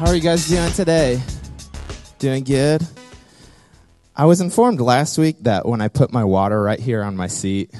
[0.00, 1.20] How are you guys doing today?
[2.18, 2.80] Doing good?
[4.16, 7.26] I was informed last week that when I put my water right here on my
[7.26, 7.74] seat,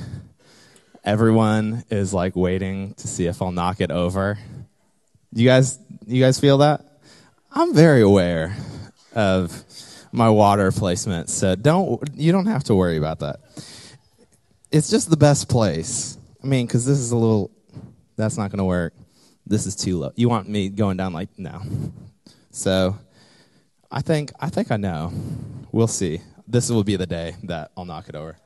[1.03, 4.39] everyone is like waiting to see if I'll knock it over.
[5.33, 6.85] You guys you guys feel that?
[7.53, 8.55] I'm very aware
[9.15, 9.65] of
[10.13, 13.41] my water placement, so don't you don't have to worry about that.
[14.71, 16.19] It's just the best place.
[16.45, 17.51] I mean, cuz this is a little
[18.17, 18.93] that's not going to work.
[19.47, 20.13] This is too low.
[20.17, 21.63] You want me going down like no.
[22.51, 22.99] So
[23.91, 25.13] I think I think I know.
[25.73, 26.21] We'll see.
[26.47, 28.37] This will be the day that I'll knock it over.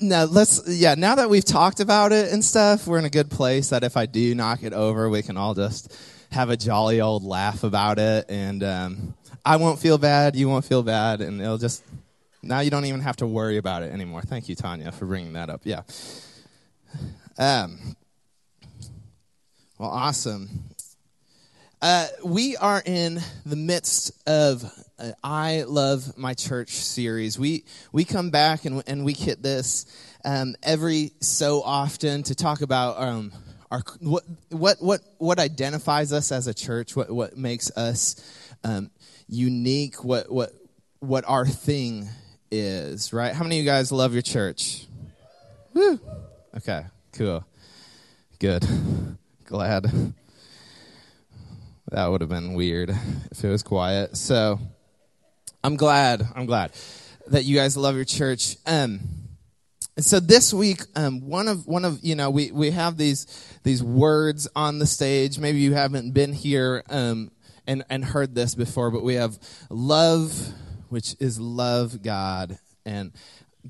[0.00, 3.30] Now let's yeah, now that we've talked about it and stuff, we're in a good
[3.30, 5.94] place that if I do knock it over, we can all just
[6.30, 9.14] have a jolly old laugh about it and um,
[9.44, 11.82] I won't feel bad, you won't feel bad and it'll just
[12.42, 14.22] now you don't even have to worry about it anymore.
[14.22, 15.62] Thank you Tanya for bringing that up.
[15.64, 15.82] Yeah.
[17.36, 17.96] Um,
[19.78, 20.48] well, awesome.
[21.80, 24.64] Uh, we are in the midst of
[24.98, 27.38] uh, I Love My Church series.
[27.38, 29.86] We we come back and and we hit this
[30.24, 33.32] um, every so often to talk about um,
[33.70, 36.96] our what what what what identifies us as a church.
[36.96, 38.16] What what makes us
[38.64, 38.90] um,
[39.28, 40.02] unique.
[40.02, 40.50] What what
[40.98, 42.08] what our thing
[42.50, 43.12] is.
[43.12, 43.32] Right?
[43.32, 44.88] How many of you guys love your church?
[45.72, 46.00] Woo.
[46.56, 46.84] Okay.
[47.12, 47.44] Cool.
[48.40, 48.66] Good.
[49.48, 49.86] Glad.
[51.90, 52.90] That would have been weird
[53.30, 54.14] if it was quiet.
[54.14, 54.60] So
[55.64, 56.20] I'm glad.
[56.34, 56.72] I'm glad
[57.28, 58.56] that you guys love your church.
[58.66, 59.00] Um,
[59.96, 63.26] so this week, um, one of one of you know we we have these
[63.62, 65.38] these words on the stage.
[65.38, 67.30] Maybe you haven't been here um,
[67.66, 69.38] and and heard this before, but we have
[69.70, 70.52] love,
[70.90, 73.12] which is love God, and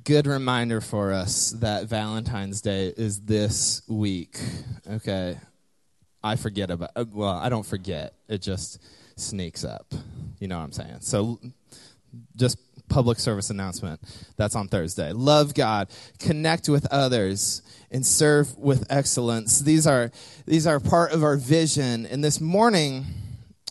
[0.03, 4.41] good reminder for us that Valentine's Day is this week.
[4.91, 5.39] Okay,
[6.23, 6.91] I forget about.
[6.97, 8.15] Uh, well, I don't forget.
[8.29, 8.83] It just
[9.17, 9.93] sneaks up.
[10.39, 10.99] You know what I'm saying?
[11.01, 11.41] So,
[12.37, 14.01] just public service announcement.
[14.37, 15.13] That's on Thursday.
[15.13, 15.89] Love God,
[16.19, 19.61] connect with others, and serve with excellence.
[19.61, 20.11] These are
[20.47, 22.07] these are part of our vision.
[22.07, 23.07] And this morning,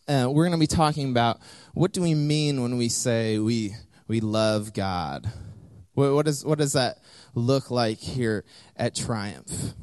[0.07, 1.39] uh, we're going to be talking about
[1.73, 3.75] what do we mean when we say we
[4.07, 5.31] we love God.
[5.93, 6.99] What, what, is, what does that
[7.33, 8.45] look like here
[8.75, 9.73] at Triumph?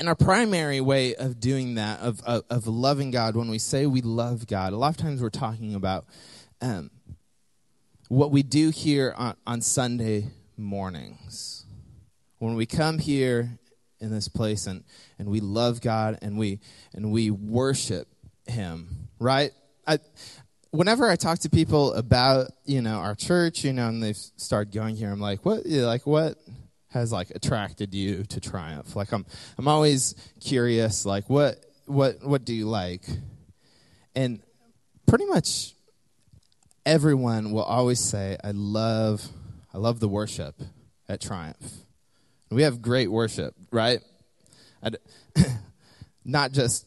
[0.00, 3.84] And our primary way of doing that, of, of, of, loving God, when we say
[3.84, 6.06] we love God, a lot of times we're talking about
[6.62, 6.90] um,
[8.08, 11.66] what we do here on, on Sunday mornings.
[12.38, 13.58] When we come here
[14.00, 14.84] in this place and,
[15.18, 16.60] and we love God and we,
[16.94, 18.08] and we worship
[18.46, 19.50] Him, right?
[19.86, 19.98] I,
[20.70, 24.72] whenever I talk to people about, you know, our church, you know, and they've started
[24.72, 26.38] going here, I'm like, what, like, what
[26.90, 28.94] has like attracted you to Triumph?
[28.94, 29.26] Like, I'm,
[29.58, 33.04] I'm always curious, like, what, what, what do you like?
[34.14, 34.40] And
[35.06, 35.74] pretty much
[36.84, 39.26] everyone will always say, I love,
[39.72, 40.60] I love the worship
[41.08, 41.72] at Triumph.
[42.50, 44.00] We have great worship, right?
[46.24, 46.86] not just,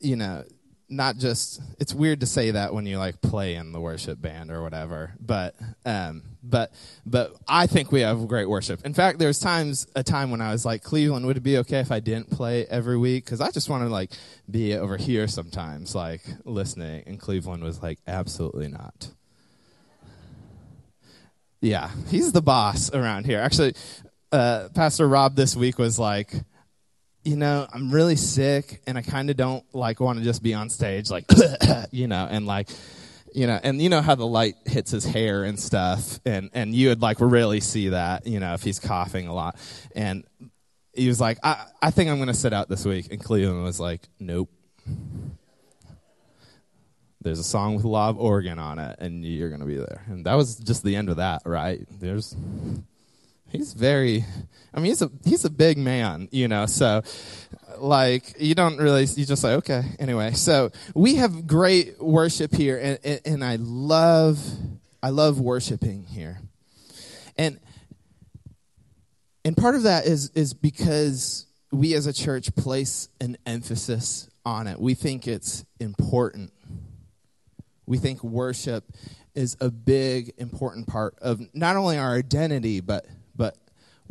[0.00, 0.44] you know,
[0.92, 4.50] not just it's weird to say that when you like play in the worship band
[4.50, 5.54] or whatever but
[5.86, 6.72] um but
[7.06, 8.84] but i think we have great worship.
[8.84, 11.80] In fact there's times a time when i was like cleveland would it be okay
[11.80, 13.24] if i didn't play every week?
[13.24, 14.10] Because i just want to like
[14.50, 19.10] be over here sometimes like listening and cleveland was like absolutely not.
[21.60, 23.38] Yeah he's the boss around here.
[23.40, 23.74] Actually
[24.32, 26.32] uh, pastor rob this week was like
[27.24, 30.54] you know, I'm really sick and I kind of don't like want to just be
[30.54, 31.24] on stage like,
[31.90, 32.68] you know, and like,
[33.34, 36.74] you know, and you know how the light hits his hair and stuff, and and
[36.74, 39.56] you would like really see that, you know, if he's coughing a lot,
[39.94, 40.24] and
[40.92, 43.80] he was like, I I think I'm gonna sit out this week, and Cleveland was
[43.80, 44.50] like, nope.
[47.20, 50.26] There's a song with Law of Oregon on it, and you're gonna be there, and
[50.26, 51.86] that was just the end of that, right?
[52.00, 52.36] There's
[53.52, 54.24] he's very
[54.74, 57.02] i mean he's a he's a big man you know so
[57.78, 60.32] like you don't really you just like okay anyway.
[60.32, 64.38] So we have great worship here and, and, and i love
[65.02, 66.40] i love worshiping here.
[67.36, 67.58] And
[69.44, 74.66] and part of that is is because we as a church place an emphasis on
[74.66, 74.78] it.
[74.78, 76.52] We think it's important.
[77.86, 78.84] We think worship
[79.34, 83.06] is a big important part of not only our identity but but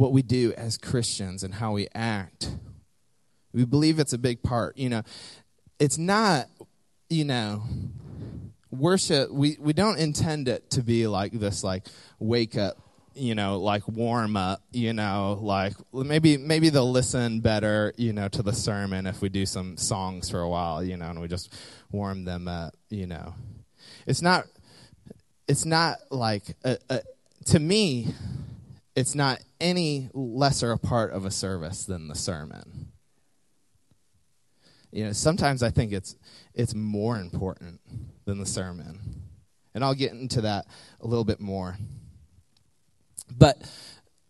[0.01, 2.49] what we do as Christians and how we act.
[3.53, 4.75] We believe it's a big part.
[4.75, 5.03] You know,
[5.79, 6.47] it's not,
[7.07, 7.61] you know,
[8.71, 11.85] worship, we, we don't intend it to be like this, like,
[12.19, 12.77] wake up
[13.13, 18.29] you know, like warm up, you know, like maybe maybe they'll listen better, you know,
[18.29, 21.27] to the sermon if we do some songs for a while, you know, and we
[21.27, 21.53] just
[21.91, 23.35] warm them up, you know.
[24.07, 24.45] It's not
[25.45, 27.01] it's not like a, a,
[27.47, 28.13] to me
[28.95, 32.91] it's not any lesser a part of a service than the sermon.
[34.91, 36.15] You know, sometimes I think it's
[36.53, 37.79] it's more important
[38.25, 39.23] than the sermon.
[39.73, 40.65] And I'll get into that
[40.99, 41.77] a little bit more.
[43.31, 43.61] But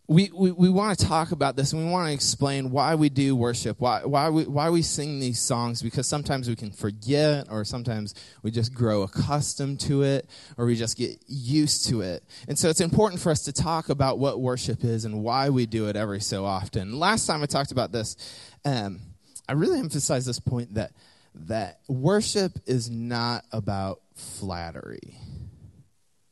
[0.08, 3.08] we, we, we want to talk about this and we want to explain why we
[3.08, 7.46] do worship, why, why, we, why we sing these songs, because sometimes we can forget,
[7.48, 10.28] or sometimes we just grow accustomed to it,
[10.58, 12.24] or we just get used to it.
[12.48, 15.66] And so it's important for us to talk about what worship is and why we
[15.66, 16.98] do it every so often.
[16.98, 18.16] Last time I talked about this,
[18.64, 19.00] um,
[19.48, 20.92] I really emphasized this point that,
[21.34, 25.16] that worship is not about flattery.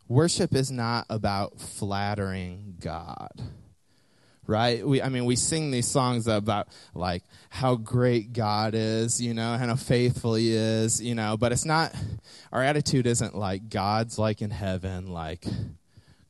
[0.09, 3.31] Worship is not about flattering God.
[4.51, 4.85] Right?
[4.85, 9.55] We I mean we sing these songs about like how great God is, you know,
[9.55, 11.95] and how faithful he is, you know, but it's not
[12.51, 15.45] our attitude isn't like God's like in heaven like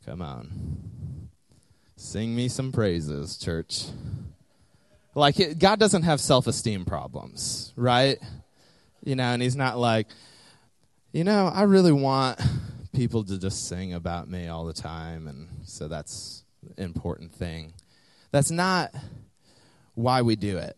[0.04, 1.30] come on.
[1.96, 3.86] Sing me some praises, church.
[5.14, 8.18] Like it, God doesn't have self-esteem problems, right?
[9.02, 10.08] You know, and he's not like
[11.12, 12.38] you know, I really want
[12.92, 16.44] people to just sing about me all the time, and so that's
[16.76, 17.72] an important thing.
[18.30, 18.94] That's not
[19.94, 20.76] why we do it.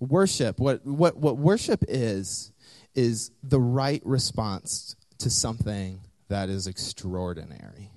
[0.00, 2.52] Worship, what, what, what worship is,
[2.94, 7.90] is the right response to something that is extraordinary.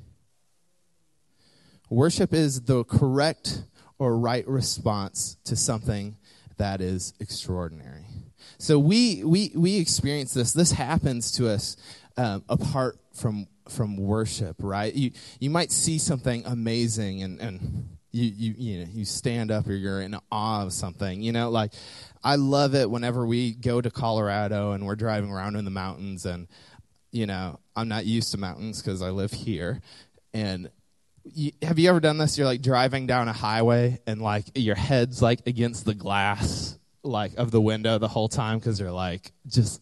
[1.90, 3.64] Worship is the correct
[4.00, 6.18] or right response to something
[6.58, 8.06] that is extraordinary.
[8.58, 10.54] So we we we experience this.
[10.54, 11.78] This happens to us
[12.18, 14.94] um, apart from from worship, right?
[14.94, 19.68] You you might see something amazing and and you you you know you stand up
[19.68, 21.21] or you're in awe of something.
[21.21, 21.74] You know, like
[22.24, 26.25] I love it whenever we go to Colorado and we're driving around in the mountains
[26.25, 26.48] and
[27.12, 29.81] you know I'm not used to mountains because I live here
[30.33, 30.69] and.
[31.25, 32.38] You, have you ever done this?
[32.38, 37.36] You're like driving down a highway and like your head's like against the glass like
[37.38, 39.81] of the window the whole time because you're like just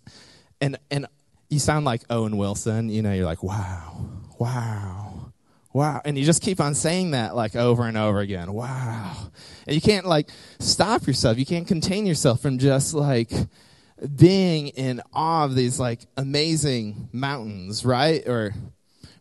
[0.62, 1.08] and and
[1.52, 2.90] you sound like Owen Wilson.
[2.90, 4.08] You know, you're like, wow,
[4.40, 5.11] wow,
[5.74, 6.02] wow.
[6.04, 8.52] And you just keep on saying that like over and over again.
[8.54, 9.16] Wow.
[9.68, 10.30] And you can't like
[10.60, 11.38] stop yourself.
[11.38, 13.32] You can't contain yourself from just like
[14.16, 18.28] being in awe of these like amazing mountains, right?
[18.28, 18.54] Or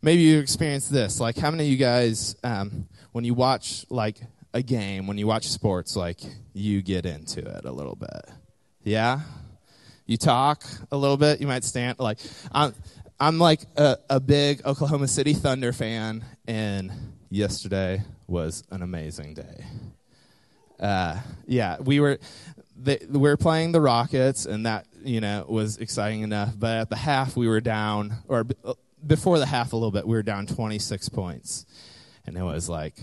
[0.03, 1.21] maybe you experience this.
[1.21, 4.21] Like, how many of you guys, um, when you watch like
[4.55, 6.21] a game, when you watch sports, like
[6.53, 8.31] you get into it a little bit?
[8.83, 9.21] Yeah?
[10.11, 11.41] you talk a little bit.
[11.41, 12.19] You might stand like
[12.51, 12.75] I'm.
[13.21, 16.91] I'm like a, a big Oklahoma City Thunder fan, and
[17.29, 19.65] yesterday was an amazing day.
[20.79, 22.19] Uh, yeah, we were
[22.77, 26.55] they, we were playing the Rockets, and that you know was exciting enough.
[26.59, 28.75] But at the half, we were down, or b- uh,
[29.07, 31.67] before the half a little bit, we were down 26 points,
[32.27, 32.95] and it was like,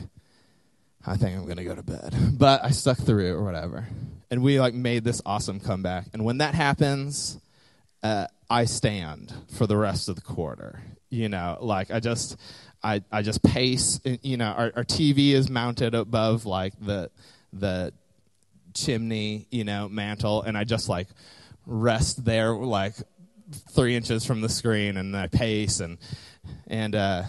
[1.06, 2.16] I think I'm gonna go to bed.
[2.38, 3.88] But I stuck through it or whatever
[4.30, 6.08] and we like made this awesome comeback.
[6.14, 7.40] And when that happens,
[8.04, 10.82] uh, I stand for the rest of the quarter.
[11.10, 12.38] You know, like I just,
[12.84, 14.00] I, I just pace.
[14.04, 17.10] You know, our, our TV is mounted above like the
[17.54, 17.94] the
[18.74, 21.07] chimney, you know, mantle, and I just like
[21.66, 22.95] rest there like
[23.71, 25.98] three inches from the screen, and I pace and
[26.68, 26.95] and.
[26.95, 27.24] uh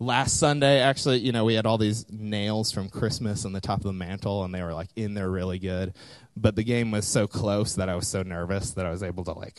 [0.00, 3.78] last Sunday, actually, you know, we had all these nails from Christmas on the top
[3.78, 5.92] of the mantle, and they were like in there really good.
[6.36, 9.24] But the game was so close that I was so nervous that I was able
[9.24, 9.58] to like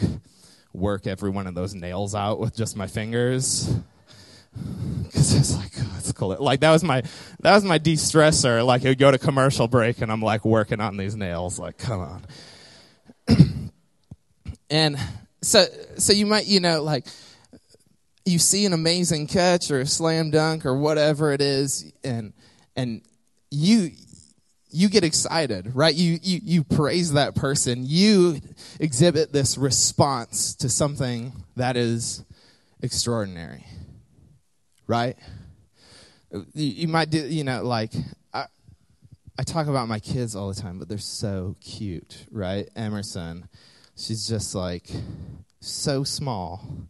[0.73, 3.73] work every one of those nails out with just my fingers.
[5.03, 6.35] Because it's like, oh, it's cool.
[6.39, 7.03] Like that was my
[7.41, 8.65] that was my de-stressor.
[8.65, 11.59] Like I would go to commercial break and I'm like working on these nails.
[11.59, 12.21] Like, come
[13.27, 13.37] on.
[14.69, 14.97] and
[15.41, 15.65] so
[15.97, 17.05] so you might you know like
[18.25, 22.33] you see an amazing catch or a slam dunk or whatever it is and
[22.75, 23.01] and
[23.49, 23.91] you
[24.71, 25.93] you get excited right?
[25.93, 27.83] You you you praise that person.
[27.85, 28.39] You
[28.79, 32.23] exhibit this response to something that is
[32.81, 33.65] extraordinary
[34.87, 35.15] right?
[36.31, 37.93] You, you might do you know like
[38.33, 38.45] I,
[39.37, 42.69] I talk about my kids all the time but they're so cute right?
[42.75, 43.47] Emerson
[43.95, 44.89] she's just like
[45.61, 46.89] so small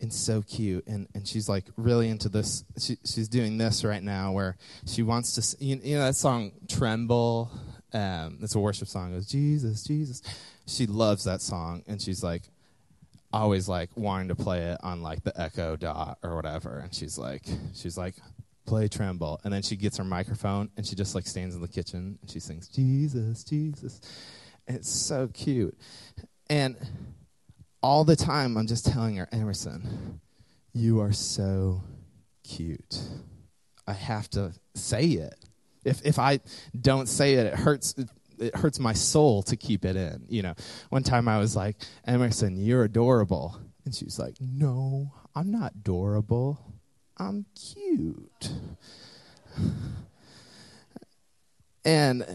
[0.00, 4.02] and so cute and, and she's like really into this she, she's doing this right
[4.02, 7.50] now where she wants to you, you know that song tremble
[7.92, 10.22] um, it's a worship song it goes jesus jesus
[10.66, 12.42] she loves that song and she's like
[13.32, 17.16] always like wanting to play it on like the echo dot or whatever and she's
[17.18, 18.14] like she's like
[18.66, 19.40] play tremble.
[19.44, 22.30] And then she gets her microphone and she just like stands in the kitchen and
[22.30, 24.00] she sings, Jesus, Jesus.
[24.66, 25.78] And it's so cute.
[26.50, 26.76] And
[27.82, 30.20] all the time I'm just telling her, Emerson,
[30.72, 31.82] you are so
[32.44, 33.00] cute.
[33.86, 35.34] I have to say it.
[35.84, 36.40] If if I
[36.78, 37.94] don't say it, it hurts
[38.38, 40.24] it hurts my soul to keep it in.
[40.28, 40.54] You know,
[40.90, 43.58] one time I was like, Emerson, you're adorable.
[43.84, 46.58] And she was like, No, I'm not adorable.
[47.16, 48.50] I'm cute.
[51.84, 52.26] and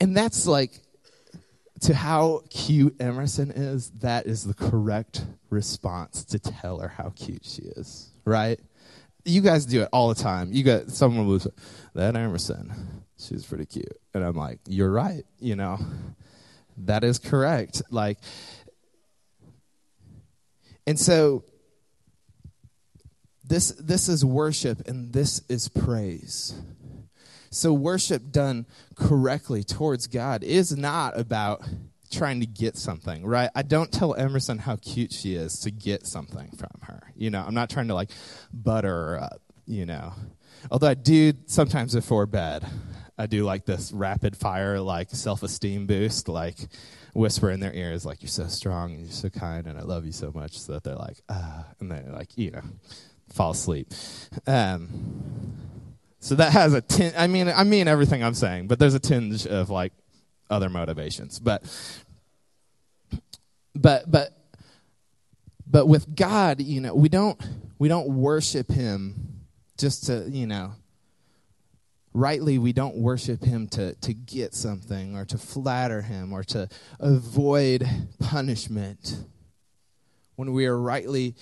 [0.00, 0.80] and that's like
[1.80, 7.44] to how cute Emerson is, that is the correct response to tell her how cute
[7.44, 8.58] she is, right?
[9.24, 10.52] You guys do it all the time.
[10.52, 11.46] You got someone who's
[11.94, 15.78] that Emerson, she's pretty cute, and I'm like, you're right, you know,
[16.78, 17.82] that is correct.
[17.90, 18.18] Like,
[20.86, 21.44] and so
[23.44, 26.54] this this is worship, and this is praise.
[27.50, 31.62] So, worship done correctly towards God is not about
[32.10, 33.50] trying to get something, right?
[33.54, 37.12] I don't tell Emerson how cute she is to get something from her.
[37.14, 38.10] You know, I'm not trying to like
[38.52, 40.12] butter her up, you know.
[40.70, 42.66] Although I do sometimes before bed,
[43.18, 46.56] I do like this rapid fire, like self esteem boost, like
[47.14, 50.06] whisper in their ears, like, you're so strong and you're so kind and I love
[50.06, 52.62] you so much, so that they're like, ah, and they like, you know,
[53.28, 53.92] fall asleep.
[54.46, 54.88] Um,
[56.20, 57.14] so that has a tinge.
[57.16, 59.92] I mean, I mean everything I'm saying, but there's a tinge of like
[60.50, 61.38] other motivations.
[61.38, 61.62] But,
[63.74, 64.34] but, but,
[65.70, 67.40] but with God, you know, we don't
[67.78, 69.44] we don't worship Him
[69.76, 70.72] just to you know.
[72.14, 76.68] Rightly, we don't worship Him to to get something or to flatter Him or to
[76.98, 77.86] avoid
[78.18, 79.24] punishment.
[80.36, 81.34] When we are rightly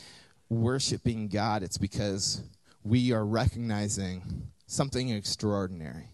[0.48, 2.42] worshiping God, it's because
[2.82, 6.08] we are recognizing something extraordinary.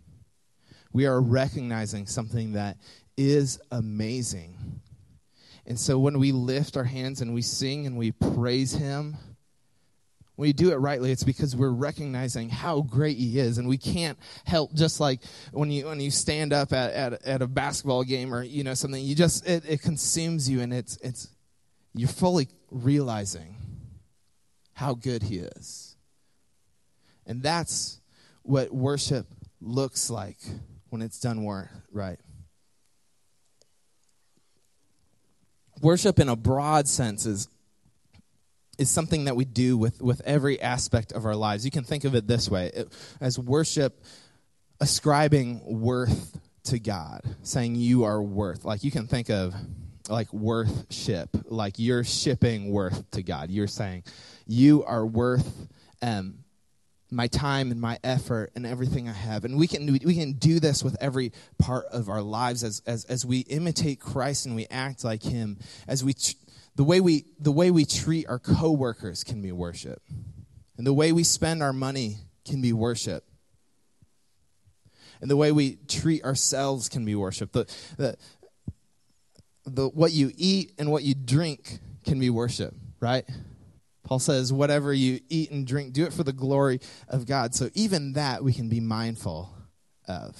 [0.92, 2.76] We are recognizing something that
[3.16, 4.80] is amazing.
[5.66, 9.16] And so when we lift our hands and we sing and we praise Him,
[10.36, 13.58] when we do it rightly, it's because we're recognizing how great He is.
[13.58, 15.20] And we can't help, just like
[15.52, 18.74] when you, when you stand up at, at, at a basketball game or, you know,
[18.74, 21.28] something, you just, it, it consumes you and it's, it's,
[21.94, 23.56] you're fully realizing
[24.74, 25.96] how good He is.
[27.24, 28.00] And that's
[28.42, 29.26] what worship
[29.60, 30.38] looks like
[30.90, 31.44] when it's done
[31.90, 32.18] right.
[35.80, 37.48] Worship in a broad sense is,
[38.78, 41.64] is something that we do with, with every aspect of our lives.
[41.64, 44.04] You can think of it this way it, as worship
[44.80, 48.64] ascribing worth to God, saying you are worth.
[48.64, 49.54] Like you can think of
[50.08, 53.50] like worth ship, like you're shipping worth to God.
[53.50, 54.04] You're saying
[54.46, 55.68] you are worth
[56.02, 56.41] um,
[57.12, 59.44] my time and my effort and everything I have.
[59.44, 63.04] And we can, we can do this with every part of our lives as, as,
[63.04, 66.14] as we imitate Christ and we act like him, as we,
[66.74, 70.02] the way we, the way we treat our coworkers can be worship.
[70.78, 72.16] And the way we spend our money
[72.46, 73.24] can be worship.
[75.20, 77.52] And the way we treat ourselves can be worship.
[77.52, 77.66] The,
[77.96, 78.16] the,
[79.66, 83.24] the, what you eat and what you drink can be worship, right?
[84.04, 87.54] Paul says, whatever you eat and drink, do it for the glory of God.
[87.54, 89.54] So even that we can be mindful
[90.08, 90.36] of.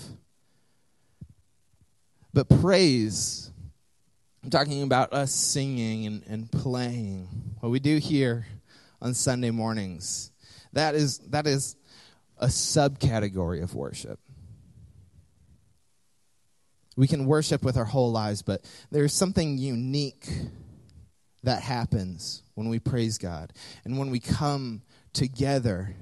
[2.35, 3.51] But praise,
[4.43, 7.29] I'm talking about us singing and, and playing.
[7.61, 8.47] What we do here
[9.01, 10.33] on Sunday mornings,
[10.73, 11.77] that is, that is
[12.39, 14.19] a subcategory of worship.
[16.97, 20.29] We can worship with our whole lives, but there's something unique
[21.43, 23.53] that happens when we praise God
[23.85, 24.83] and when we come
[25.13, 25.95] together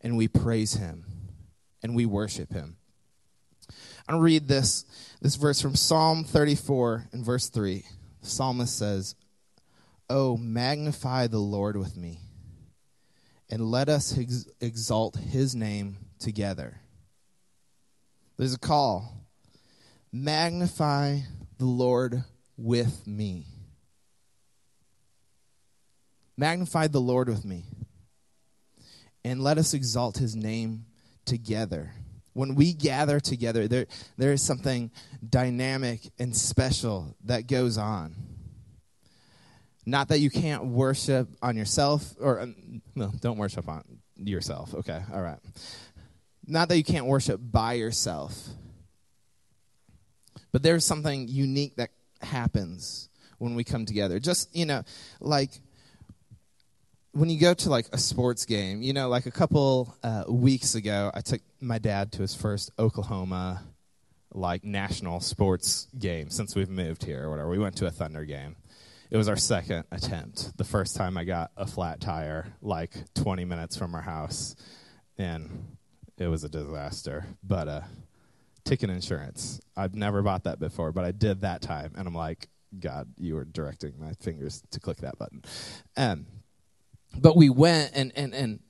[0.00, 1.04] and we praise Him
[1.82, 2.76] and we worship Him.
[4.08, 4.84] To read this,
[5.22, 7.82] this verse from Psalm 34 and verse 3.
[8.20, 9.14] The psalmist says,
[10.10, 12.20] Oh, magnify the Lord with me,
[13.50, 16.80] and let us ex- exalt his name together.
[18.36, 19.24] There's a call.
[20.12, 21.20] Magnify
[21.56, 22.24] the Lord
[22.58, 23.46] with me.
[26.36, 27.64] Magnify the Lord with me,
[29.24, 30.86] and let us exalt his name
[31.24, 31.92] together.
[32.32, 33.86] When we gather together, there,
[34.16, 34.90] there is something
[35.28, 38.14] dynamic and special that goes on.
[39.84, 43.84] Not that you can't worship on yourself, or um, no, don't worship on
[44.16, 44.74] yourself.
[44.74, 45.40] Okay, all right.
[46.46, 48.48] Not that you can't worship by yourself,
[50.52, 53.08] but there's something unique that happens
[53.38, 54.18] when we come together.
[54.18, 54.82] Just, you know,
[55.20, 55.50] like
[57.12, 60.74] when you go to like a sports game, you know, like a couple uh, weeks
[60.74, 63.62] ago, I took my dad to his first Oklahoma
[64.34, 67.50] like national sports game since we've moved here or whatever.
[67.50, 68.56] We went to a Thunder game.
[69.10, 70.56] It was our second attempt.
[70.56, 74.56] The first time I got a flat tire like 20 minutes from our house,
[75.18, 75.76] and
[76.16, 77.26] it was a disaster.
[77.44, 77.80] But uh,
[78.64, 79.60] ticket insurance.
[79.76, 83.34] I've never bought that before, but I did that time, and I'm like, God, you
[83.34, 85.42] were directing my fingers to click that button.
[85.94, 86.26] Um,
[87.16, 88.60] but we went and and and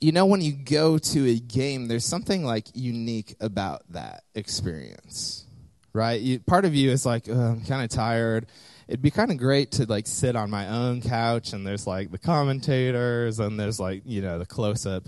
[0.00, 5.46] you know when you go to a game there's something like unique about that experience
[5.92, 6.20] right?
[6.20, 8.46] You, part of you is like i'm kind of tired.
[8.88, 12.10] It'd be kind of great to like sit on my own couch and there's like
[12.10, 15.04] the commentators and there's like you know the close up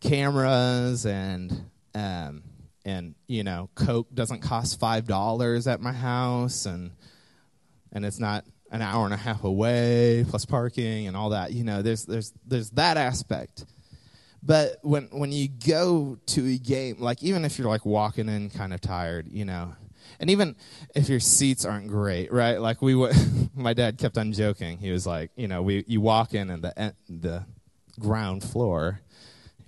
[0.00, 1.52] cameras and
[1.94, 2.42] um
[2.84, 6.90] and you know coke doesn't cost five dollars at my house and
[7.92, 11.52] and it's not an hour and a half away plus parking and all that.
[11.52, 13.64] You know there's there's there's that aspect.
[14.42, 18.50] But when when you go to a game like even if you're like walking in
[18.50, 19.74] kind of tired you know
[20.20, 20.54] and even
[20.94, 22.60] if your seats aren't great right?
[22.60, 23.14] Like we w-
[23.54, 24.78] my dad kept on joking.
[24.78, 27.44] He was like you know we you walk in and the the
[28.00, 29.00] ground floor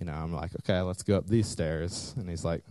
[0.01, 2.13] you know i'm like okay let's go up these stairs.
[2.17, 2.63] And he's like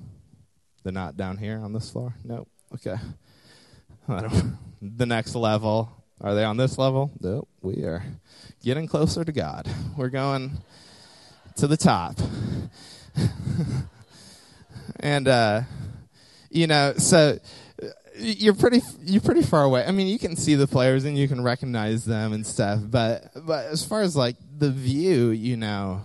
[0.85, 2.15] they're not down here on this floor?
[2.25, 2.49] Nope.
[2.75, 2.97] Okay.
[4.83, 7.11] The next level are they on this level?
[7.21, 7.49] Nope.
[7.63, 8.03] We are
[8.63, 9.69] getting closer to God.
[9.97, 10.53] We're going
[11.57, 12.19] to the top.
[15.01, 15.63] and uh,
[16.51, 17.39] you know, so
[18.19, 19.85] you're pretty you're pretty far away.
[19.85, 23.31] I mean, you can see the players and you can recognize them and stuff, but
[23.35, 26.03] but as far as like the view, you know,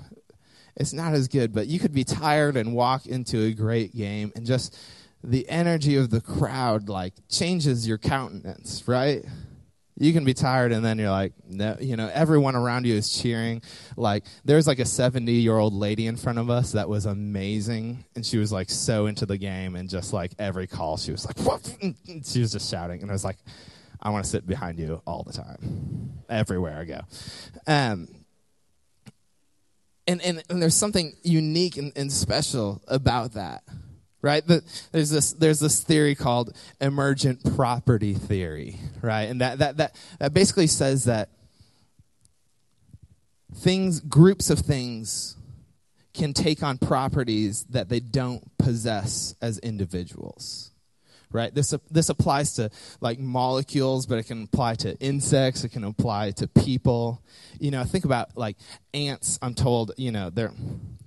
[0.76, 4.32] it's not as good, but you could be tired and walk into a great game
[4.36, 4.78] and just
[5.24, 9.24] the energy of the crowd like changes your countenance, right?
[10.02, 13.22] You can be tired and then you're like no you know everyone around you is
[13.22, 13.62] cheering.
[13.96, 18.04] Like there's like a 70 year old lady in front of us that was amazing
[18.16, 21.26] and she was like so into the game and just like every call she was
[21.26, 21.38] like
[22.24, 23.38] she was just shouting and i was like
[24.02, 27.02] i want to sit behind you all the time everywhere i go.
[27.68, 28.08] Um,
[30.08, 33.62] and, and, and there's something unique and, and special about that
[34.22, 34.46] right?
[34.46, 39.24] The, there's this there's this theory called emergent property theory, right?
[39.24, 41.30] And that that that that basically says that
[43.56, 45.36] things groups of things
[46.14, 50.72] can take on properties that they don't possess as individuals
[51.34, 51.54] right?
[51.54, 56.32] This this applies to like molecules but it can apply to insects it can apply
[56.32, 57.24] to people.
[57.60, 58.58] You know think about like
[58.94, 60.52] ants i'm told you know they're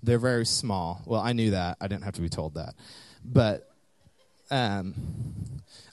[0.02, 1.02] they're very small.
[1.06, 1.76] Well i knew that.
[1.80, 2.74] I didn't have to be told that
[3.24, 3.70] but
[4.50, 4.94] um,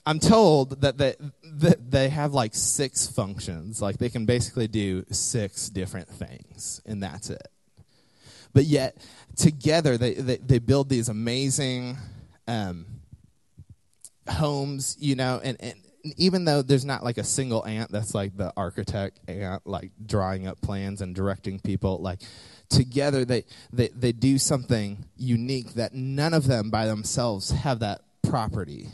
[0.04, 1.14] I'm told that they,
[1.44, 3.80] that they have like six functions.
[3.80, 7.48] Like they can basically do six different things, and that's it.
[8.52, 8.96] But yet,
[9.36, 11.96] together, they, they, they build these amazing
[12.46, 12.86] um,
[14.28, 15.74] homes, you know, and, and
[16.16, 20.46] even though there's not like a single ant that's like the architect ant, like drawing
[20.46, 22.20] up plans and directing people, like
[22.72, 28.00] together they, they, they do something unique that none of them by themselves have that
[28.22, 28.88] property.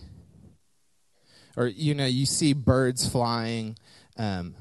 [1.56, 3.76] Or, you know, you see birds flying
[4.16, 4.54] um,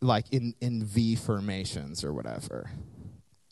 [0.00, 2.70] like in, in V formations or whatever.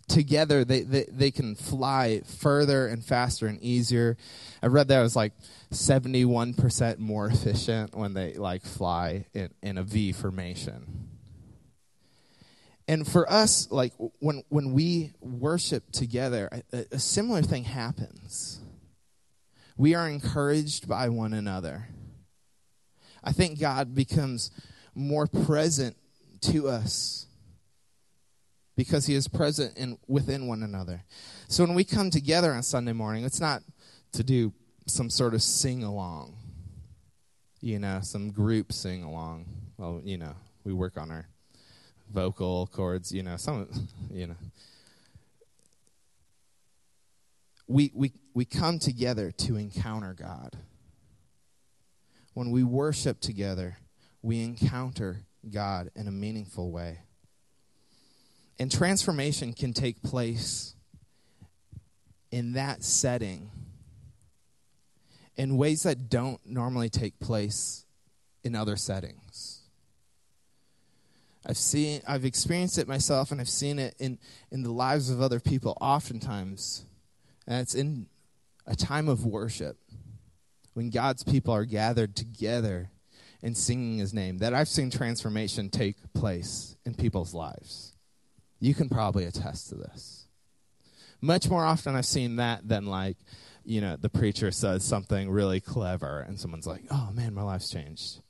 [0.07, 4.17] Together, they, they, they can fly further and faster and easier.
[4.63, 5.35] I read that it was like
[5.71, 11.08] 71% more efficient when they like fly in, in a V formation
[12.89, 18.61] and for us like when when we worship together a, a, similar thing happens.
[19.77, 21.89] We are encouraged by one another.
[23.23, 24.51] I think god becomes
[24.95, 25.97] more present
[26.41, 27.27] to us
[28.75, 31.05] because he is present in within one another.
[31.49, 33.63] So when we come together on sunday morning it's not
[34.13, 34.53] to do
[34.87, 36.35] some sort of sing along
[37.61, 39.45] you know some group sing along
[39.77, 41.29] well you know we work on our
[42.13, 43.69] vocal cords, you know, some,
[44.11, 44.37] you know.
[47.67, 50.57] We, we, we come together to encounter God.
[52.35, 53.79] When we worship together,
[54.23, 57.01] we encounter God in a meaningful way.
[58.59, 60.75] And transformation can take place
[62.31, 63.51] in that setting
[65.39, 67.87] in ways that don't normally take place
[68.43, 69.58] in other settings.
[71.49, 74.19] I've seen I've experienced it myself and I've seen it in,
[74.51, 76.85] in the lives of other people oftentimes.
[77.47, 78.07] And it's in
[78.67, 79.79] a time of worship
[80.75, 82.91] when God's people are gathered together
[83.43, 87.97] and singing his name that I've seen transformation take place in people's lives.
[88.61, 90.27] You can probably attest to this.
[91.21, 93.17] Much more often, I've seen that than like,
[93.65, 97.71] you know, the preacher says something really clever and someone's like, oh man, my life's
[97.71, 98.21] changed.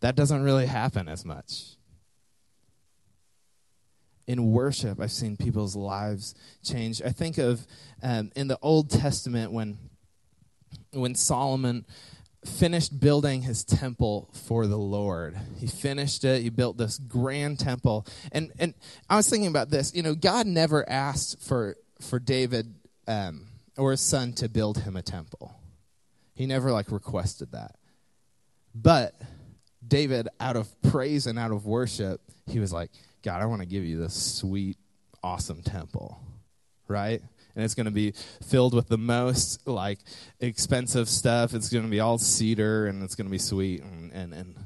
[0.00, 1.76] That doesn't really happen as much.
[4.26, 7.02] In worship, I've seen people's lives change.
[7.02, 7.66] I think of
[8.02, 9.78] um, in the Old Testament when
[10.92, 11.84] when Solomon
[12.44, 15.36] finished building his temple for the Lord.
[15.58, 16.42] He finished it.
[16.42, 18.06] He built this grand temple.
[18.32, 18.74] And and
[19.08, 19.94] I was thinking about this.
[19.94, 22.74] You know, God never asked for for David
[23.06, 25.54] um, or his son to build him a temple.
[26.34, 27.76] He never like requested that.
[28.74, 29.20] But
[29.86, 32.90] David, out of praise and out of worship, he was like,
[33.22, 34.76] God, I want to give you this sweet,
[35.22, 36.20] awesome temple,
[36.88, 37.22] right?
[37.54, 38.12] and it's going to be
[38.44, 39.98] filled with the most like
[40.40, 41.54] expensive stuff.
[41.54, 44.56] It's going to be all cedar and it's going to be sweet and and and,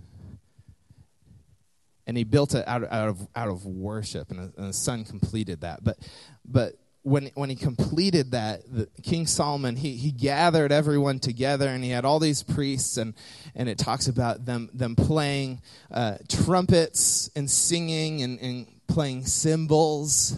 [2.07, 5.05] and he built it out of, out of out of worship and, and his son
[5.05, 5.83] completed that.
[5.83, 5.99] But
[6.45, 6.75] but
[7.07, 11.91] when when he completed that, the, King Solomon he he gathered everyone together and he
[11.91, 13.15] had all these priests and
[13.55, 15.61] and it talks about them them playing
[15.93, 20.37] uh, trumpets and singing and, and playing cymbals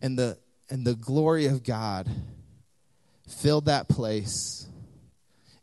[0.00, 0.38] and the
[0.70, 2.08] and the glory of God
[3.28, 4.66] filled that place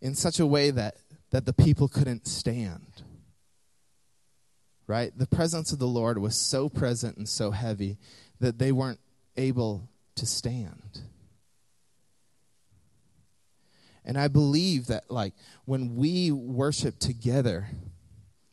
[0.01, 0.97] in such a way that,
[1.31, 2.85] that the people couldn't stand.
[4.85, 5.17] Right?
[5.17, 7.97] The presence of the Lord was so present and so heavy
[8.39, 8.99] that they weren't
[9.37, 11.01] able to stand.
[14.05, 15.33] And I believe that, like,
[15.65, 17.69] when we worship together,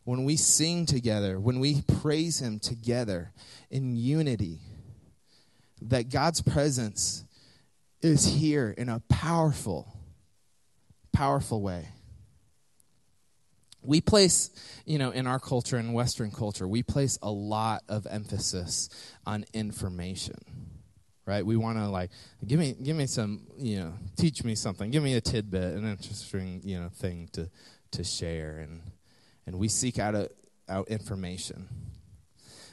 [0.05, 3.33] when we sing together, when we praise Him together
[3.71, 4.61] in unity,
[5.83, 7.25] that God's presence
[8.01, 9.97] is here in a powerful,
[11.13, 11.89] powerful way.
[13.83, 14.51] We place,
[14.85, 18.91] you know, in our culture, in Western culture, we place a lot of emphasis
[19.27, 20.39] on information,
[21.31, 21.47] right?
[21.47, 22.11] We want to like
[22.47, 25.89] give me, give me some, you know, teach me something, give me a tidbit, an
[25.89, 27.49] interesting, you know, thing to
[27.93, 28.83] to share, and
[29.47, 30.29] and we seek out a,
[30.69, 31.69] out information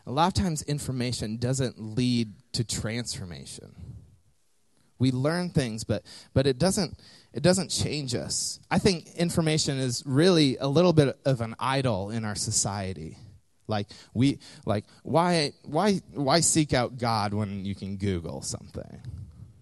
[0.08, 3.76] a lot of times information doesn't lead to transformation.
[5.00, 6.98] We learn things, but but it doesn't
[7.34, 8.60] it doesn't change us.
[8.72, 13.18] I think information is really a little bit of an idol in our society.
[13.68, 19.02] Like we like why why why seek out God when you can Google something,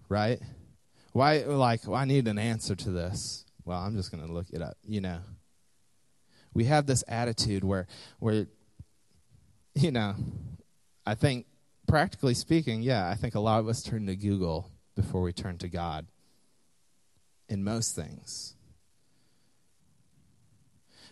[0.08, 0.40] right?
[1.12, 3.44] Why like well, I need an answer to this.
[3.64, 4.76] Well, I'm just going to look it up.
[4.86, 5.18] You know,
[6.54, 7.88] we have this attitude where
[8.20, 8.46] where
[9.76, 10.14] you know,
[11.04, 11.46] I think,
[11.86, 15.58] practically speaking, yeah, I think a lot of us turn to Google before we turn
[15.58, 16.06] to God
[17.48, 18.54] in most things.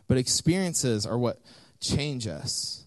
[0.08, 1.40] But experiences are what
[1.80, 2.83] change us.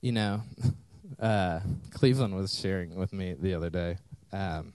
[0.00, 0.42] You know,
[1.18, 3.98] uh, Cleveland was sharing with me the other day
[4.32, 4.72] um,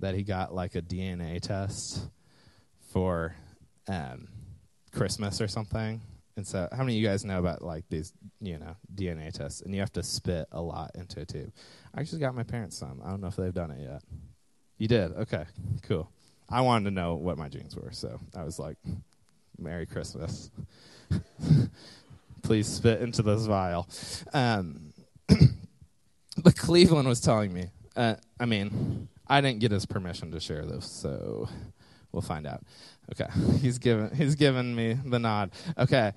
[0.00, 2.06] that he got like a DNA test
[2.92, 3.34] for
[3.88, 4.28] um,
[4.92, 6.00] Christmas or something.
[6.36, 8.12] And so, how many of you guys know about like these,
[8.42, 9.62] you know, DNA tests?
[9.62, 11.50] And you have to spit a lot into a tube.
[11.94, 13.00] I actually got my parents some.
[13.02, 14.02] I don't know if they've done it yet.
[14.76, 15.12] You did?
[15.12, 15.44] Okay,
[15.84, 16.10] cool.
[16.50, 18.76] I wanted to know what my genes were, so I was like,
[19.58, 20.50] "Merry Christmas."
[22.42, 23.88] Please spit into this vial.
[24.32, 24.92] Um,
[26.42, 27.66] but Cleveland was telling me.
[27.96, 31.48] Uh, I mean, I didn't get his permission to share this, so
[32.12, 32.62] we'll find out.
[33.12, 35.50] Okay, he's given he's given me the nod.
[35.78, 36.12] Okay,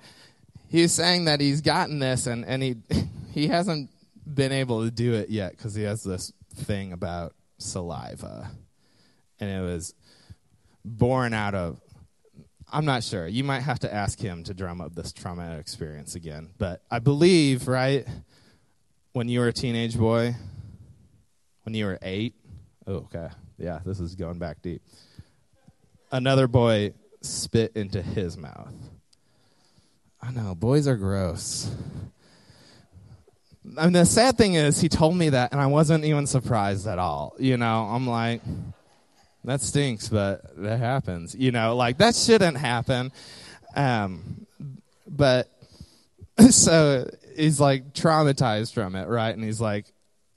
[0.68, 2.76] he's saying that he's gotten this, and and he
[3.32, 3.90] he hasn't
[4.32, 8.50] been able to do it yet because he has this thing about saliva,
[9.38, 9.94] and it was
[10.84, 11.80] born out of.
[12.72, 13.26] I'm not sure.
[13.26, 16.50] You might have to ask him to drum up this traumatic experience again.
[16.58, 18.06] But I believe, right,
[19.12, 20.34] when you were a teenage boy,
[21.64, 22.34] when you were eight,
[22.86, 23.28] oh, okay,
[23.58, 24.82] yeah, this is going back deep
[26.10, 28.72] another boy spit into his mouth.
[30.20, 31.70] I know, boys are gross.
[33.76, 36.86] I mean, the sad thing is, he told me that, and I wasn't even surprised
[36.86, 37.34] at all.
[37.38, 38.42] You know, I'm like,
[39.44, 41.34] that stinks, but that happens.
[41.34, 43.12] You know, like that shouldn't happen.
[43.74, 44.46] Um,
[45.08, 45.48] but
[46.50, 49.34] so he's like traumatized from it, right?
[49.34, 49.86] And he's like,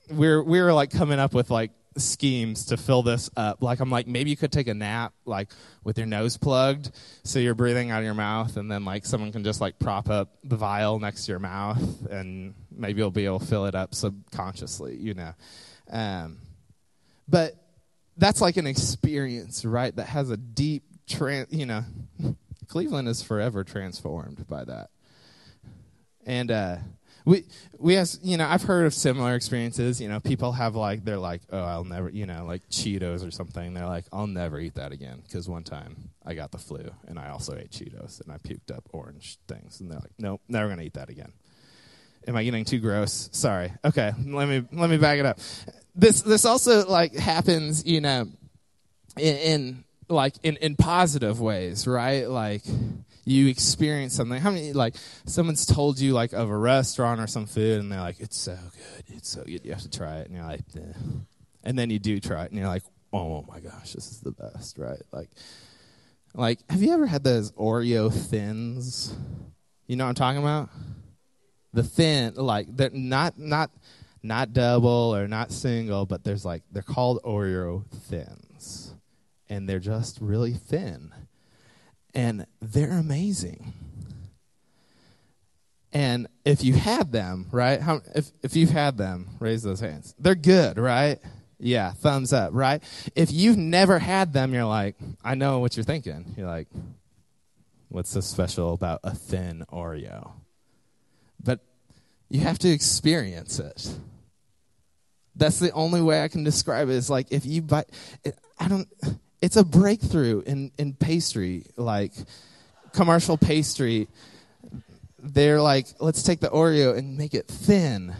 [0.10, 3.62] we're we were like coming up with like schemes to fill this up.
[3.62, 5.50] Like I'm like maybe you could take a nap like
[5.84, 6.92] with your nose plugged
[7.24, 10.10] so you're breathing out of your mouth and then like someone can just like prop
[10.10, 13.76] up the vial next to your mouth and maybe you'll be able to fill it
[13.76, 15.34] up subconsciously, you know.
[15.92, 16.40] Um,
[17.28, 17.56] but
[18.18, 19.96] that's like an experience, right?
[19.96, 21.84] That has a deep trans, you know,
[22.68, 24.90] Cleveland is forever transformed by that.
[26.26, 26.78] And uh,
[27.26, 27.46] we
[27.78, 30.02] we have you know I've heard of similar experiences.
[30.02, 33.32] You know, people have like they're like, oh, I'll never you know like Cheetos or
[33.32, 33.74] something.
[33.74, 37.20] They're like, I'll never eat that again because one time I got the flu and
[37.20, 39.80] I also ate Cheetos and I puked up orange things.
[39.80, 41.34] And they're like, nope, never gonna eat that again.
[42.28, 43.30] Am I getting too gross?
[43.34, 43.74] Sorry.
[43.84, 45.40] Okay, let me let me back it up.
[45.96, 48.28] This this also like happens, you know,
[49.18, 52.28] in, in like in in positive ways, right?
[52.28, 52.64] Like
[53.26, 54.40] you experience something.
[54.40, 58.00] How many like someone's told you like of a restaurant or some food, and they're
[58.00, 60.62] like, "It's so good, it's so good, you have to try it," and you're like,
[60.76, 61.00] eh.
[61.64, 64.32] and then you do try it, and you're like, "Oh my gosh, this is the
[64.32, 65.02] best," right?
[65.12, 65.30] Like,
[66.34, 69.16] like have you ever had those Oreo thins?
[69.88, 70.70] You know what I'm talking about?
[71.74, 73.72] The thin, like they're not not
[74.24, 78.96] not double or not single, but there's like they're called Oreo thins,
[79.50, 81.14] and they're just really thin
[82.14, 83.74] and they're amazing.
[85.92, 87.80] And if you had them, right?
[87.80, 90.16] How, if if you've had them, raise those hands.
[90.18, 91.20] They're good, right?
[91.60, 92.84] Yeah, thumbs up, right?
[93.16, 96.34] If you've never had them, you're like, I know what you're thinking.
[96.36, 96.68] You're like,
[97.90, 100.32] what's so special about a thin Oreo?
[101.42, 101.60] But
[102.28, 103.96] you have to experience it.
[105.36, 106.94] That's the only way I can describe it.
[106.94, 106.98] it.
[106.98, 107.86] Is like if you buy,
[108.60, 108.88] I don't
[109.44, 112.14] it's a breakthrough in, in pastry, like
[112.94, 114.08] commercial pastry.
[115.20, 118.16] They're like, let's take the Oreo and make it thin.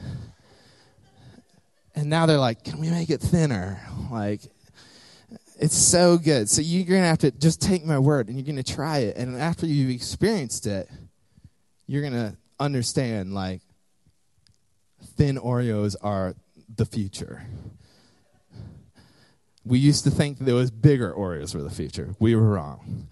[1.96, 3.80] And now they're like, can we make it thinner?
[4.12, 4.42] Like,
[5.58, 6.50] it's so good.
[6.50, 8.98] So you're going to have to just take my word and you're going to try
[8.98, 9.16] it.
[9.16, 10.90] And after you've experienced it,
[11.88, 13.62] you're going to understand, like,
[15.16, 16.36] thin Oreos are
[16.76, 17.46] the future.
[19.66, 22.16] We used to think that there was bigger Oreos for the future.
[22.20, 23.08] We were wrong.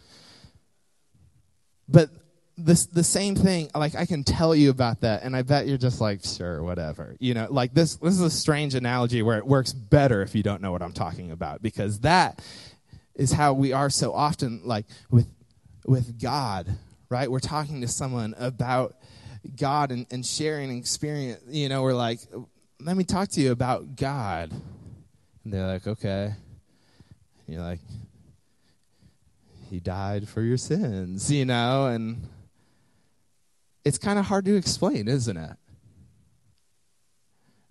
[1.87, 2.09] But
[2.57, 5.77] this the same thing, like I can tell you about that, and I bet you're
[5.77, 7.15] just like, sure, whatever.
[7.19, 10.43] You know, like this this is a strange analogy where it works better if you
[10.43, 12.43] don't know what I'm talking about, because that
[13.15, 15.27] is how we are so often like with
[15.85, 16.77] with God,
[17.09, 17.29] right?
[17.31, 18.95] We're talking to someone about
[19.59, 21.41] God and, and sharing experience.
[21.49, 22.19] You know, we're like,
[22.83, 24.51] let me talk to you about God.
[25.43, 26.33] And they're like, okay.
[27.45, 27.79] And you're like,
[29.69, 31.87] he died for your sins, you know?
[31.87, 32.27] And
[33.85, 35.57] it's kind of hard to explain, isn't it?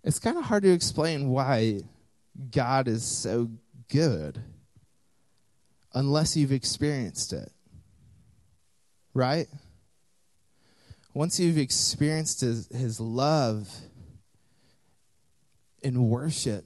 [0.03, 1.83] It's kind of hard to explain why
[2.51, 3.51] God is so
[3.89, 4.41] good
[5.93, 7.53] unless you've experienced it.
[9.13, 9.49] Right?
[11.13, 13.69] Once you've experienced his, his love
[15.83, 16.65] in worship,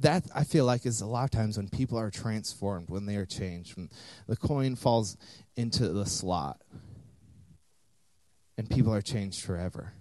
[0.00, 3.16] that I feel like is a lot of times when people are transformed, when they
[3.16, 3.90] are changed, when
[4.26, 5.16] the coin falls
[5.56, 6.60] into the slot
[8.56, 9.92] and people are changed forever.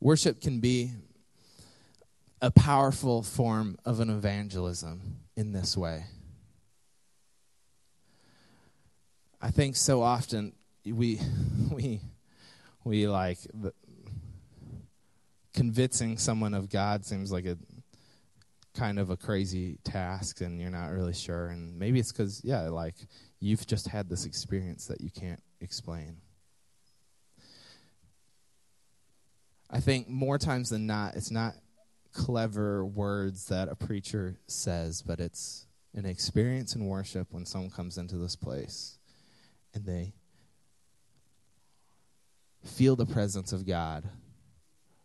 [0.00, 0.92] Worship can be
[2.40, 6.04] a powerful form of an evangelism in this way.
[9.40, 10.52] I think so often
[10.92, 11.20] we
[11.70, 12.00] we
[12.84, 13.72] we like the,
[15.54, 17.56] convincing someone of God seems like a
[18.74, 21.48] kind of a crazy task and you're not really sure.
[21.48, 22.94] And maybe it's cuz yeah like
[23.40, 26.18] you've just had this experience that you can't explain.
[29.70, 31.54] I think more times than not it's not
[32.12, 37.98] clever words that a preacher says but it's an experience in worship when someone comes
[37.98, 38.98] into this place
[39.74, 40.14] and they
[42.68, 44.04] feel the presence of God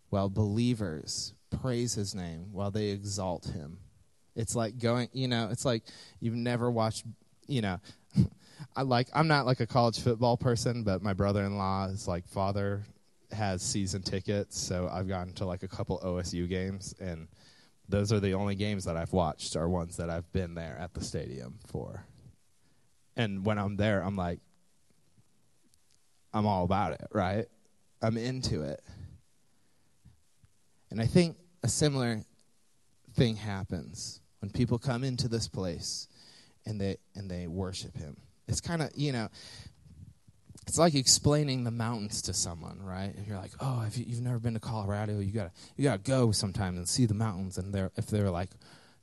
[0.09, 3.79] while believers praise his name, while they exalt him.
[4.35, 5.83] It's like going, you know, it's like
[6.19, 7.05] you've never watched,
[7.47, 7.79] you know,
[8.75, 12.83] I like I'm not like a college football person, but my brother-in-law is like father
[13.31, 17.27] has season tickets, so I've gone to like a couple OSU games and
[17.89, 20.93] those are the only games that I've watched are ones that I've been there at
[20.93, 22.05] the stadium for.
[23.15, 24.39] And when I'm there, I'm like
[26.33, 27.47] I'm all about it, right?
[28.03, 28.81] I'm into it.
[30.91, 32.21] And I think a similar
[33.15, 36.07] thing happens when people come into this place
[36.65, 38.17] and they and they worship him.
[38.47, 39.29] It's kind of, you know,
[40.67, 43.13] it's like explaining the mountains to someone, right?
[43.17, 46.03] If you're like, "Oh, if you've never been to Colorado, you got to you got
[46.03, 48.49] to go sometime and see the mountains." And they're if they're like,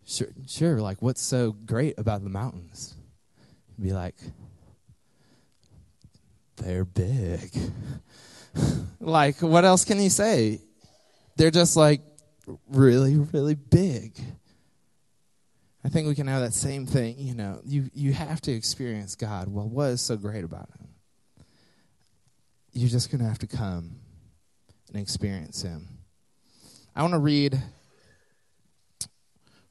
[0.07, 2.95] "Sure, sure, like what's so great about the mountains?"
[3.77, 4.17] You'd be like,
[6.57, 7.51] "They're big."
[9.01, 10.61] like, what else can you say?
[11.37, 12.03] They're just like
[12.69, 14.19] really, really big.
[15.85, 17.17] I think we can have that same thing.
[17.19, 19.49] You know, you, you have to experience God.
[19.49, 20.89] Well, what is so great about Him?
[22.73, 23.97] You're just going to have to come
[24.93, 25.89] and experience Him.
[26.95, 27.61] I want to read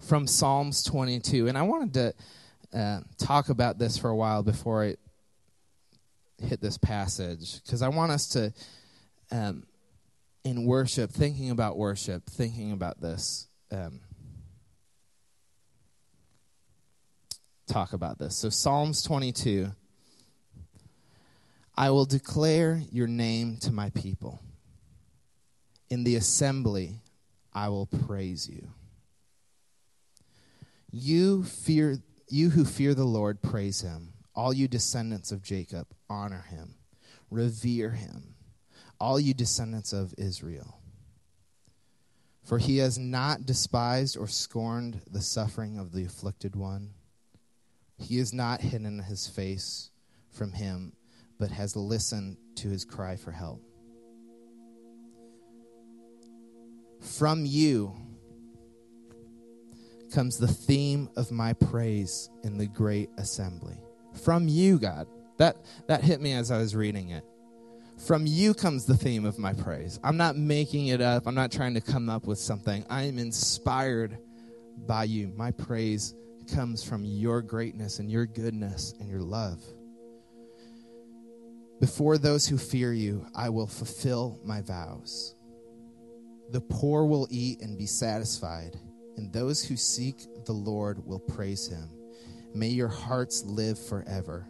[0.08, 4.84] from Psalms 22, and I wanted to uh, talk about this for a while before
[4.86, 4.96] I
[6.42, 8.54] hit this passage, because I want us to,
[9.32, 9.64] um,
[10.44, 13.48] in worship, thinking about worship, thinking about this.
[13.72, 14.00] Um,
[17.68, 18.36] talk about this.
[18.36, 19.72] So, Psalms 22
[21.80, 24.42] I will declare your name to my people.
[25.90, 27.00] In the assembly,
[27.54, 28.68] I will praise you.
[30.92, 34.10] You fear you who fear the Lord praise him.
[34.40, 36.76] All you descendants of Jacob honor him.
[37.30, 38.36] Revere him.
[38.98, 40.80] All you descendants of Israel.
[42.46, 46.94] For he has not despised or scorned the suffering of the afflicted one
[47.98, 49.92] he has not hidden his face
[50.32, 50.94] from him,
[51.38, 53.62] but has listened to his cry for help.
[57.02, 57.94] From you
[60.14, 63.82] comes the theme of my praise in the great assembly.
[64.24, 65.08] From you, God.
[65.38, 67.24] That, that hit me as I was reading it.
[68.06, 70.00] From you comes the theme of my praise.
[70.04, 71.28] I'm not making it up.
[71.28, 72.86] I'm not trying to come up with something.
[72.90, 74.18] I am inspired
[74.88, 75.34] by you.
[75.36, 76.14] My praise
[76.54, 79.62] comes from your greatness and your goodness and your love.
[81.80, 85.36] Before those who fear you, I will fulfill my vows.
[86.52, 88.78] The poor will eat and be satisfied,
[89.16, 91.90] and those who seek the Lord will praise him.
[92.54, 94.48] May your hearts live forever.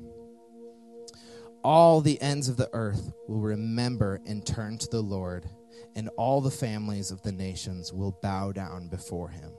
[1.64, 5.50] All the ends of the earth will remember and turn to the Lord,
[5.96, 9.52] and all the families of the nations will bow down before him.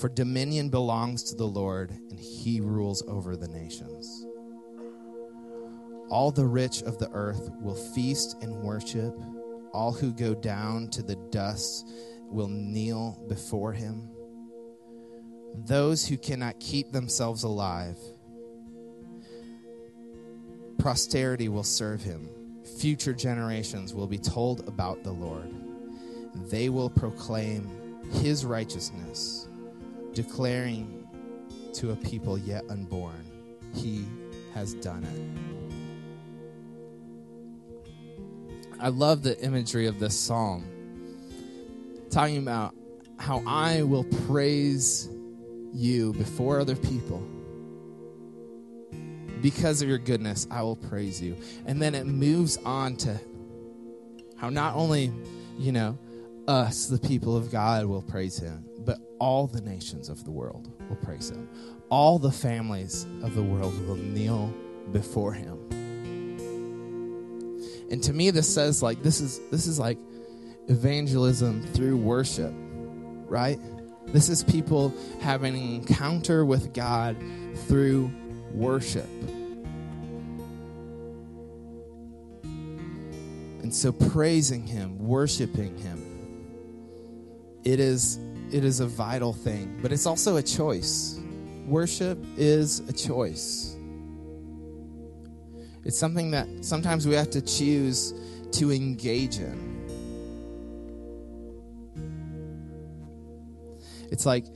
[0.00, 4.26] For dominion belongs to the Lord, and he rules over the nations.
[6.10, 9.14] All the rich of the earth will feast and worship.
[9.72, 11.88] All who go down to the dust
[12.28, 14.10] will kneel before him.
[15.54, 17.98] Those who cannot keep themselves alive,
[20.78, 22.28] posterity will serve him.
[22.78, 25.54] Future generations will be told about the Lord.
[26.50, 27.70] They will proclaim
[28.12, 29.48] his righteousness
[30.14, 31.06] declaring
[31.74, 33.24] to a people yet unborn,
[33.74, 34.06] He
[34.54, 35.20] has done it.
[38.80, 40.64] I love the imagery of this psalm,
[42.10, 42.74] talking about
[43.18, 45.08] how I will praise
[45.74, 47.22] you before other people.
[49.42, 51.36] Because of your goodness, I will praise you.
[51.66, 53.20] And then it moves on to
[54.36, 55.12] how not only,
[55.58, 55.98] you know,
[56.48, 60.70] us, the people of God, will praise him, but all the nations of the world
[60.88, 61.48] will praise him.
[61.88, 64.52] All the families of the world will kneel
[64.92, 65.58] before him.
[67.90, 69.98] And to me this says like this is this is like
[70.68, 72.52] evangelism through worship,
[73.26, 73.58] right?
[74.06, 77.16] This is people having an encounter with God
[77.66, 78.12] through
[78.52, 79.08] worship.
[83.62, 86.14] And so praising him, worshiping him
[87.64, 88.18] it is
[88.52, 91.18] it is a vital thing, but it's also a choice.
[91.66, 93.74] Worship is a choice.
[95.82, 98.14] It's something that sometimes we have to choose
[98.52, 99.73] to engage in.
[104.14, 104.46] It's like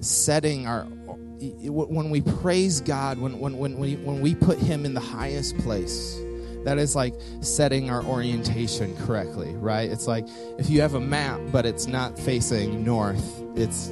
[0.00, 4.92] setting our when we praise God, when when when we when we put him in
[4.92, 6.20] the highest place
[6.64, 9.88] that is like setting our orientation correctly, right?
[9.88, 10.26] It's like
[10.58, 13.90] if you have a map, but it's not facing north, it's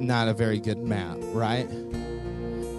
[0.00, 1.68] not a very good map, right?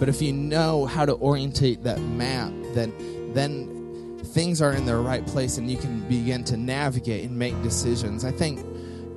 [0.00, 2.92] But if you know how to orientate that map, then
[3.34, 7.60] then things are in their right place and you can begin to navigate and make
[7.62, 8.24] decisions.
[8.24, 8.58] I think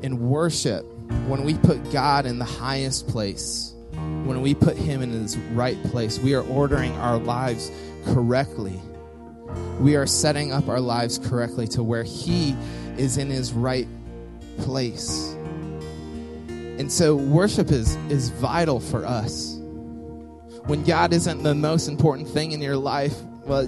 [0.04, 0.86] in worship,
[1.28, 5.82] when we put God in the highest place, when we put him in his right
[5.86, 7.72] place, we are ordering our lives
[8.06, 8.82] correctly
[9.80, 12.56] we are setting up our lives correctly to where He
[12.98, 13.88] is in His right
[14.60, 15.36] place.
[16.48, 19.58] And so worship is, is vital for us.
[20.66, 23.68] When God isn't the most important thing in your life, well,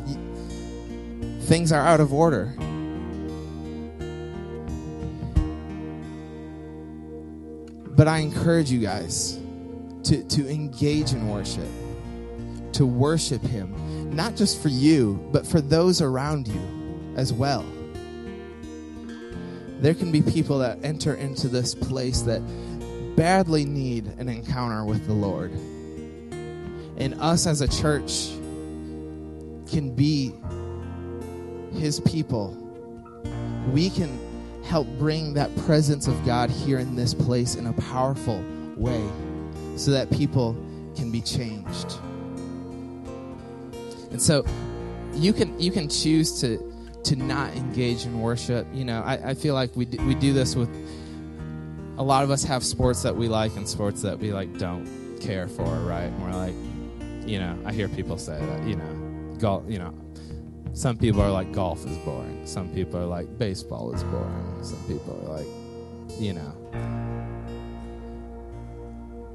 [1.41, 2.53] things are out of order.
[7.95, 9.39] But I encourage you guys
[10.03, 11.69] to, to engage in worship,
[12.73, 13.73] to worship Him
[14.13, 17.65] not just for you, but for those around you as well.
[19.79, 22.41] There can be people that enter into this place that
[23.15, 25.51] badly need an encounter with the Lord.
[25.51, 28.29] And us as a church
[29.69, 30.33] can be
[31.73, 32.55] his people.
[33.71, 34.19] We can
[34.63, 38.43] help bring that presence of God here in this place in a powerful
[38.75, 39.03] way
[39.75, 40.55] so that people
[40.95, 41.97] can be changed.
[44.11, 44.45] And so
[45.13, 46.57] you can you can choose to
[47.03, 48.65] to not engage in worship.
[48.73, 50.69] You know, I, I feel like we do, we do this with
[51.97, 55.17] a lot of us have sports that we like and sports that we like don't
[55.19, 56.03] care for, right?
[56.03, 56.55] And we're like,
[57.27, 59.93] you know, I hear people say that, you know, golf, you know,
[60.73, 62.45] some people are like golf is boring.
[62.45, 64.63] Some people are like baseball is boring.
[64.63, 65.47] Some people are like,
[66.19, 66.53] you know.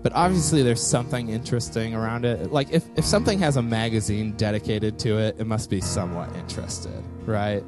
[0.03, 2.53] But obviously, there's something interesting around it.
[2.53, 7.03] Like, if, if something has a magazine dedicated to it, it must be somewhat interested,
[7.27, 7.65] right?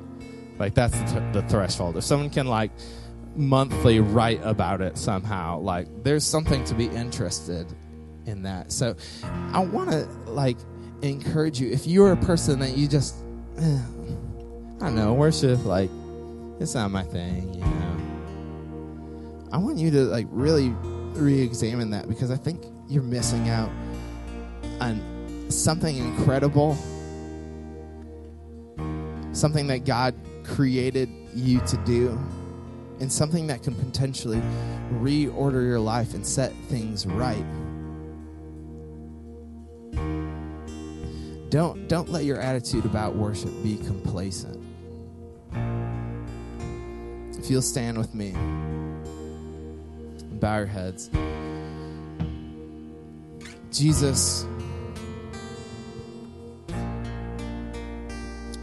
[0.59, 1.97] Like, that's the, th- the threshold.
[1.97, 2.71] If someone can, like,
[3.35, 7.67] monthly write about it somehow, like, there's something to be interested
[8.27, 8.71] in that.
[8.71, 8.95] So,
[9.53, 10.57] I want to, like,
[11.03, 11.69] encourage you.
[11.73, 13.17] If you're a person that you just,
[13.61, 15.91] I don't know, worship, like,
[16.61, 17.97] it's not my thing, you know.
[19.53, 20.71] I want you to, like, really
[21.13, 23.69] re-examine that because I think you're missing out
[24.81, 26.75] on something incredible,
[29.33, 32.19] something that God created you to do,
[33.01, 34.41] and something that can potentially
[34.95, 37.45] reorder your life and set things right.
[41.51, 44.57] Don't don't let your attitude about worship be complacent.
[47.37, 48.35] If you'll stand with me
[50.41, 51.11] bow your heads.
[53.71, 54.47] Jesus,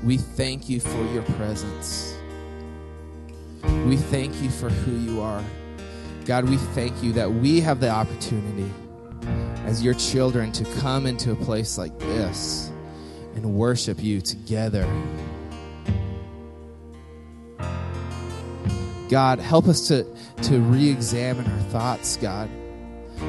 [0.03, 2.17] we thank you for your presence.
[3.85, 5.43] We thank you for who you are.
[6.25, 8.69] God, we thank you that we have the opportunity
[9.65, 12.71] as your children to come into a place like this
[13.37, 14.85] and worship you together.
[19.09, 20.05] God, help us to,
[20.43, 22.49] to re examine our thoughts, God.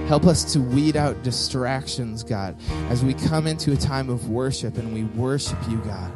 [0.07, 2.57] Help us to weed out distractions, God,
[2.91, 6.13] as we come into a time of worship and we worship you, God.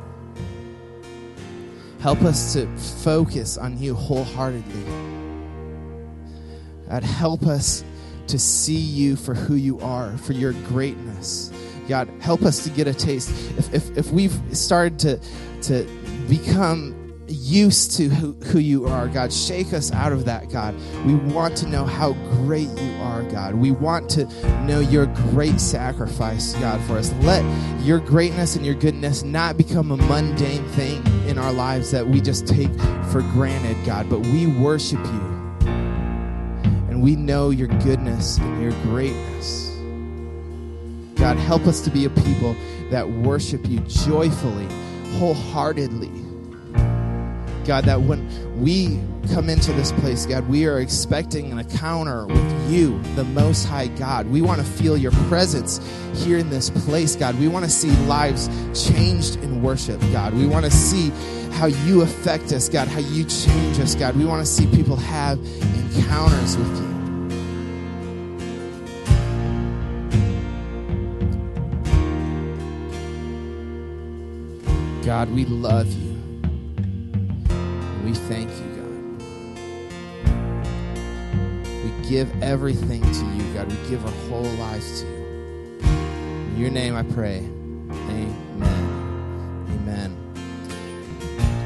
[2.01, 4.85] Help us to focus on you wholeheartedly.
[6.89, 7.85] God, help us
[8.27, 11.53] to see you for who you are, for your greatness.
[11.89, 13.31] God, help us to get a taste.
[13.59, 15.21] If, if, if we've started to,
[15.63, 15.85] to
[16.29, 17.03] become
[17.33, 19.33] used to who, who you are, God.
[19.33, 20.75] Shake us out of that, God.
[21.05, 23.55] We want to know how great you are, God.
[23.55, 24.27] We want to
[24.65, 27.13] know your great sacrifice, God, for us.
[27.23, 27.45] Let
[27.81, 32.21] your greatness and your goodness not become a mundane thing in our lives that we
[32.21, 32.73] just take
[33.11, 35.69] for granted, God, but we worship you.
[36.91, 39.72] And we know your goodness and your greatness.
[41.23, 42.57] God, help us to be a people
[42.91, 44.67] that worship you joyfully,
[45.19, 46.11] wholeheartedly
[47.65, 49.01] God, that when we
[49.33, 53.87] come into this place, God, we are expecting an encounter with you, the Most High
[53.87, 54.27] God.
[54.27, 55.81] We want to feel your presence
[56.15, 57.39] here in this place, God.
[57.39, 60.35] We want to see lives changed in worship, God.
[60.35, 61.11] We want to see
[61.53, 64.17] how you affect us, God, how you change us, God.
[64.17, 66.92] We want to see people have encounters with you.
[75.13, 76.17] God, we love you.
[78.03, 78.95] We thank you, God.
[81.85, 83.69] We give everything to you, God.
[83.71, 85.17] We give our whole lives to you.
[85.83, 87.41] In your name I pray.
[87.41, 88.35] Amen.
[89.69, 90.13] Amen.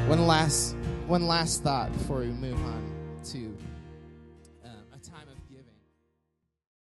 [0.09, 0.75] One last
[1.07, 2.96] one last thought before we move on.